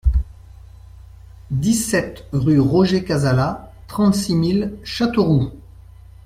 [1.51, 5.51] dix-sept rue Roger Cazala, trente-six mille Châteauroux